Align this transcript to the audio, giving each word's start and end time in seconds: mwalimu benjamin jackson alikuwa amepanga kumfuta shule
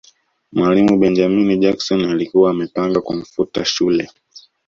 mwalimu 0.51 0.97
benjamin 0.97 1.59
jackson 1.61 2.05
alikuwa 2.05 2.51
amepanga 2.51 3.01
kumfuta 3.01 3.65
shule 3.65 4.09